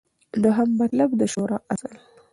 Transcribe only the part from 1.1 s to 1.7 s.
د شورا